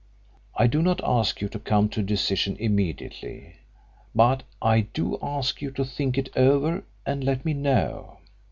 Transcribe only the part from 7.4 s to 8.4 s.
me know.